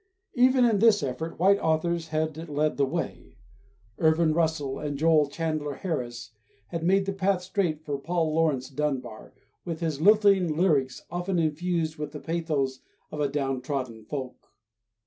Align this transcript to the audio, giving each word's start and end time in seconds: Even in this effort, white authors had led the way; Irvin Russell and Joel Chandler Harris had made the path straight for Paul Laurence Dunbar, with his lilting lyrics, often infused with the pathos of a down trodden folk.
Even 0.33 0.65
in 0.65 0.79
this 0.79 1.03
effort, 1.03 1.37
white 1.37 1.59
authors 1.59 2.07
had 2.07 2.35
led 2.49 2.77
the 2.77 2.87
way; 2.87 3.37
Irvin 3.99 4.33
Russell 4.33 4.79
and 4.79 4.97
Joel 4.97 5.27
Chandler 5.29 5.75
Harris 5.75 6.31
had 6.69 6.83
made 6.83 7.05
the 7.05 7.13
path 7.13 7.43
straight 7.43 7.85
for 7.85 7.99
Paul 7.99 8.33
Laurence 8.33 8.67
Dunbar, 8.71 9.35
with 9.63 9.79
his 9.79 10.01
lilting 10.01 10.57
lyrics, 10.57 11.03
often 11.11 11.37
infused 11.37 11.97
with 11.97 12.13
the 12.13 12.19
pathos 12.19 12.79
of 13.11 13.19
a 13.21 13.27
down 13.29 13.61
trodden 13.61 14.03
folk. 14.03 14.49